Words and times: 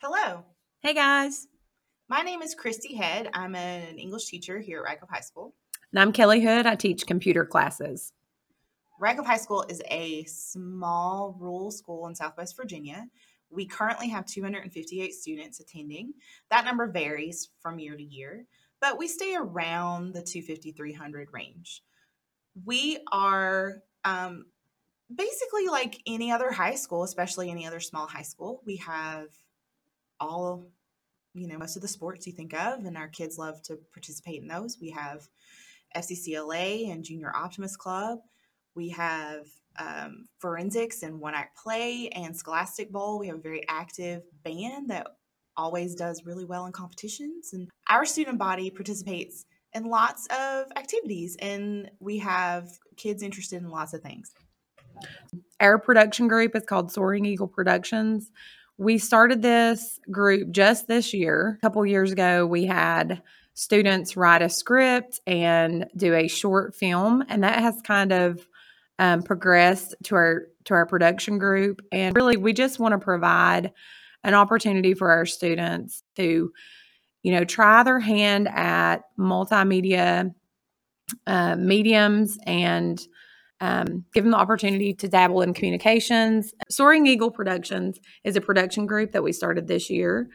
Hello, 0.00 0.44
Hey 0.80 0.92
guys, 0.92 1.46
my 2.08 2.20
name 2.20 2.42
is 2.42 2.54
Christy 2.54 2.94
Head. 2.94 3.30
I'm 3.32 3.54
an 3.54 3.98
English 3.98 4.26
teacher 4.26 4.58
here 4.58 4.80
at 4.80 4.84
Rye 4.84 4.94
Cove 4.96 5.08
High 5.10 5.20
School. 5.20 5.54
and 5.92 6.00
I'm 6.00 6.12
Kelly 6.12 6.42
Hood. 6.42 6.66
I 6.66 6.74
teach 6.74 7.06
computer 7.06 7.46
classes. 7.46 8.12
Rye 9.00 9.14
Cove 9.14 9.24
High 9.26 9.38
School 9.38 9.64
is 9.68 9.80
a 9.90 10.24
small 10.24 11.36
rural 11.38 11.70
school 11.70 12.06
in 12.06 12.14
Southwest 12.14 12.54
Virginia. 12.56 13.06
We 13.50 13.66
currently 13.66 14.08
have 14.10 14.26
258 14.26 15.14
students 15.14 15.60
attending. 15.60 16.12
That 16.50 16.64
number 16.66 16.86
varies 16.86 17.48
from 17.60 17.78
year 17.78 17.96
to 17.96 18.02
year, 18.02 18.44
but 18.80 18.98
we 18.98 19.08
stay 19.08 19.34
around 19.36 20.12
the 20.14 20.22
250 20.22 20.72
300 20.72 21.28
range. 21.32 21.82
We 22.64 22.98
are 23.10 23.82
um, 24.04 24.44
basically 25.14 25.66
like 25.68 26.00
any 26.06 26.30
other 26.30 26.50
high 26.50 26.74
school, 26.74 27.02
especially 27.02 27.50
any 27.50 27.66
other 27.66 27.80
small 27.80 28.06
high 28.06 28.22
school. 28.22 28.62
We 28.64 28.76
have 28.76 29.28
all, 30.20 30.66
you 31.34 31.48
know, 31.48 31.58
most 31.58 31.76
of 31.76 31.82
the 31.82 31.88
sports 31.88 32.26
you 32.26 32.32
think 32.32 32.54
of, 32.54 32.84
and 32.84 32.96
our 32.96 33.08
kids 33.08 33.38
love 33.38 33.62
to 33.64 33.78
participate 33.92 34.42
in 34.42 34.48
those. 34.48 34.78
We 34.80 34.90
have 34.90 35.28
FCCLA 35.96 36.90
and 36.90 37.04
Junior 37.04 37.32
Optimist 37.34 37.78
Club. 37.78 38.18
We 38.74 38.90
have 38.90 39.46
um, 39.78 40.26
forensics 40.38 41.02
and 41.02 41.20
one 41.20 41.34
act 41.34 41.56
play 41.56 42.08
and 42.08 42.36
Scholastic 42.36 42.90
Bowl. 42.90 43.18
We 43.18 43.28
have 43.28 43.36
a 43.36 43.42
very 43.42 43.66
active 43.68 44.22
band 44.42 44.90
that 44.90 45.06
always 45.56 45.94
does 45.94 46.24
really 46.24 46.44
well 46.44 46.66
in 46.66 46.72
competitions. 46.72 47.52
And 47.52 47.68
our 47.88 48.04
student 48.04 48.38
body 48.38 48.70
participates 48.70 49.44
in 49.72 49.84
lots 49.84 50.26
of 50.28 50.66
activities, 50.76 51.36
and 51.40 51.90
we 51.98 52.18
have 52.18 52.70
kids 52.96 53.22
interested 53.22 53.60
in 53.62 53.70
lots 53.70 53.92
of 53.92 54.02
things. 54.02 54.32
Our 55.60 55.78
production 55.78 56.28
group 56.28 56.54
is 56.56 56.64
called 56.64 56.92
Soaring 56.92 57.24
Eagle 57.24 57.48
Productions. 57.48 58.30
We 58.76 58.98
started 58.98 59.40
this 59.40 60.00
group 60.10 60.50
just 60.50 60.88
this 60.88 61.14
year. 61.14 61.56
A 61.58 61.60
couple 61.60 61.84
years 61.86 62.12
ago, 62.12 62.44
we 62.44 62.66
had 62.66 63.22
students 63.54 64.16
write 64.16 64.42
a 64.42 64.48
script 64.48 65.20
and 65.26 65.86
do 65.96 66.14
a 66.14 66.28
short 66.28 66.74
film, 66.74 67.24
and 67.28 67.44
that 67.44 67.60
has 67.60 67.80
kind 67.82 68.12
of 68.12 68.46
um, 68.98 69.22
progressed 69.22 69.94
to 70.04 70.16
our 70.16 70.42
to 70.64 70.74
our 70.74 70.86
production 70.86 71.38
group. 71.38 71.82
And 71.92 72.16
really, 72.16 72.36
we 72.36 72.52
just 72.52 72.78
want 72.78 72.92
to 72.92 72.98
provide 72.98 73.72
an 74.24 74.34
opportunity 74.34 74.94
for 74.94 75.10
our 75.10 75.26
students 75.26 76.02
to, 76.16 76.52
you 77.22 77.32
know, 77.32 77.44
try 77.44 77.82
their 77.82 78.00
hand 78.00 78.48
at 78.48 79.02
multimedia 79.18 80.34
uh, 81.26 81.56
mediums 81.56 82.38
and 82.46 83.00
um, 83.60 84.04
give 84.12 84.24
them 84.24 84.32
the 84.32 84.36
opportunity 84.36 84.94
to 84.94 85.08
dabble 85.08 85.42
in 85.42 85.54
communications. 85.54 86.52
Soaring 86.70 87.06
Eagle 87.06 87.30
Productions 87.30 87.98
is 88.24 88.36
a 88.36 88.40
production 88.40 88.86
group 88.86 89.12
that 89.12 89.22
we 89.22 89.32
started 89.32 89.68
this 89.68 89.90
year. 89.90 90.28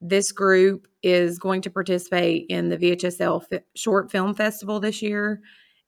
This 0.00 0.32
group 0.32 0.86
is 1.02 1.38
going 1.38 1.62
to 1.62 1.70
participate 1.70 2.46
in 2.48 2.68
the 2.68 2.76
VHSL 2.76 3.44
Fi- 3.48 3.60
Short 3.74 4.10
Film 4.10 4.34
Festival 4.34 4.80
this 4.80 5.02
year. 5.02 5.40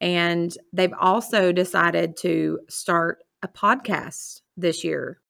And 0.00 0.56
they've 0.72 0.92
also 0.98 1.52
decided 1.52 2.16
to 2.18 2.60
start 2.68 3.22
a 3.42 3.48
podcast 3.48 4.40
this 4.56 4.84
year. 4.84 5.20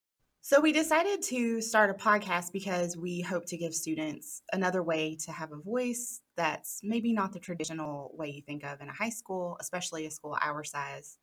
So, 0.46 0.60
we 0.60 0.72
decided 0.72 1.22
to 1.22 1.62
start 1.62 1.88
a 1.88 1.94
podcast 1.94 2.52
because 2.52 2.98
we 2.98 3.22
hope 3.22 3.46
to 3.46 3.56
give 3.56 3.74
students 3.74 4.42
another 4.52 4.82
way 4.82 5.16
to 5.24 5.32
have 5.32 5.52
a 5.52 5.56
voice 5.56 6.20
that's 6.36 6.80
maybe 6.82 7.14
not 7.14 7.32
the 7.32 7.38
traditional 7.38 8.10
way 8.12 8.28
you 8.28 8.42
think 8.42 8.62
of 8.62 8.82
in 8.82 8.90
a 8.90 8.92
high 8.92 9.08
school, 9.08 9.56
especially 9.58 10.04
a 10.04 10.10
school 10.10 10.36
our 10.42 10.62
size. 10.62 11.16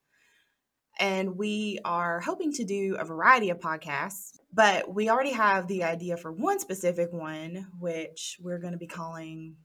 And 0.99 1.37
we 1.37 1.77
are 1.85 2.19
hoping 2.19 2.51
to 2.53 2.63
do 2.63 2.95
a 2.97 3.05
variety 3.05 3.51
of 3.51 3.59
podcasts, 3.59 4.39
but 4.51 4.91
we 4.91 5.07
already 5.11 5.33
have 5.33 5.67
the 5.67 5.83
idea 5.83 6.17
for 6.17 6.31
one 6.31 6.59
specific 6.59 7.13
one, 7.13 7.67
which 7.79 8.39
we're 8.41 8.57
going 8.57 8.73
to 8.73 8.79
be 8.79 8.87
calling 8.87 9.55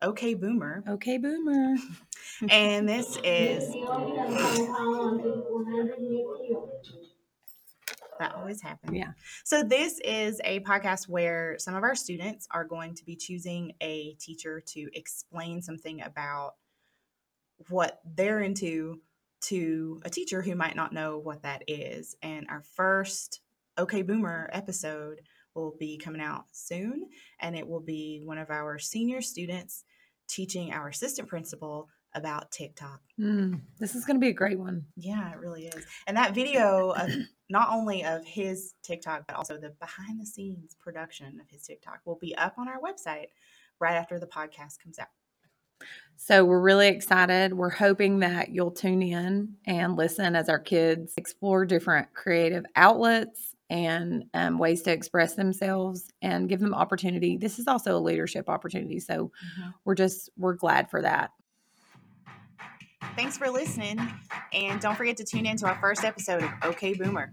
OK 0.00 0.34
Boomer. 0.34 0.84
Okay, 0.88 1.18
Boomer. 1.18 1.74
And 2.48 2.88
this 2.88 3.18
is, 3.24 3.74
that 8.18 8.34
always 8.34 8.60
happens. 8.60 8.96
Yeah. 8.96 9.12
So, 9.44 9.62
this 9.62 10.00
is 10.04 10.40
a 10.44 10.60
podcast 10.60 11.08
where 11.08 11.56
some 11.58 11.74
of 11.74 11.82
our 11.82 11.94
students 11.94 12.46
are 12.50 12.64
going 12.64 12.94
to 12.94 13.04
be 13.04 13.16
choosing 13.16 13.72
a 13.80 14.14
teacher 14.14 14.60
to 14.60 14.88
explain 14.94 15.62
something 15.62 16.02
about 16.02 16.54
what 17.68 18.00
they're 18.04 18.40
into 18.40 19.00
to 19.42 20.00
a 20.04 20.10
teacher 20.10 20.42
who 20.42 20.54
might 20.54 20.76
not 20.76 20.92
know 20.92 21.18
what 21.18 21.42
that 21.42 21.64
is. 21.66 22.16
And 22.22 22.46
our 22.48 22.62
first 22.62 23.40
OK 23.76 24.02
Boomer 24.02 24.48
episode 24.52 25.20
will 25.54 25.74
be 25.78 25.98
coming 25.98 26.20
out 26.20 26.44
soon, 26.52 27.06
and 27.40 27.56
it 27.56 27.66
will 27.66 27.80
be 27.80 28.22
one 28.24 28.38
of 28.38 28.50
our 28.50 28.78
senior 28.78 29.20
students 29.20 29.84
teaching 30.28 30.72
our 30.72 30.88
assistant 30.88 31.28
principal 31.28 31.88
about 32.14 32.50
TikTok. 32.50 33.00
Mm, 33.18 33.60
this 33.78 33.94
is 33.94 34.04
going 34.04 34.16
to 34.16 34.20
be 34.20 34.28
a 34.28 34.34
great 34.34 34.58
one. 34.58 34.84
Yeah, 34.96 35.32
it 35.32 35.38
really 35.38 35.66
is. 35.66 35.84
And 36.06 36.16
that 36.16 36.34
video 36.34 36.90
of 36.90 37.10
not 37.52 37.68
only 37.70 38.02
of 38.02 38.24
his 38.24 38.74
TikTok, 38.82 39.24
but 39.28 39.36
also 39.36 39.58
the 39.58 39.74
behind 39.78 40.18
the 40.18 40.24
scenes 40.24 40.74
production 40.80 41.38
of 41.38 41.48
his 41.50 41.62
TikTok 41.62 42.00
will 42.06 42.18
be 42.18 42.34
up 42.36 42.54
on 42.56 42.66
our 42.66 42.80
website 42.80 43.26
right 43.78 43.94
after 43.94 44.18
the 44.18 44.26
podcast 44.26 44.78
comes 44.82 44.98
out. 44.98 45.08
So 46.16 46.44
we're 46.44 46.62
really 46.62 46.88
excited. 46.88 47.52
We're 47.52 47.68
hoping 47.68 48.20
that 48.20 48.48
you'll 48.48 48.70
tune 48.70 49.02
in 49.02 49.54
and 49.66 49.96
listen 49.96 50.34
as 50.34 50.48
our 50.48 50.58
kids 50.58 51.12
explore 51.18 51.66
different 51.66 52.14
creative 52.14 52.64
outlets 52.74 53.54
and 53.68 54.24
um, 54.32 54.58
ways 54.58 54.82
to 54.82 54.92
express 54.92 55.34
themselves 55.34 56.10
and 56.22 56.48
give 56.48 56.60
them 56.60 56.74
opportunity. 56.74 57.36
This 57.36 57.58
is 57.58 57.66
also 57.66 57.96
a 57.96 58.00
leadership 58.00 58.48
opportunity. 58.48 58.98
So 59.00 59.30
we're 59.84 59.94
just, 59.94 60.30
we're 60.38 60.54
glad 60.54 60.88
for 60.90 61.02
that. 61.02 61.32
Thanks 63.16 63.36
for 63.36 63.50
listening. 63.50 63.98
And 64.52 64.80
don't 64.80 64.96
forget 64.96 65.16
to 65.18 65.24
tune 65.24 65.46
in 65.46 65.56
to 65.58 65.66
our 65.66 65.78
first 65.80 66.04
episode 66.04 66.42
of 66.42 66.50
OK 66.62 66.94
Boomer. 66.94 67.32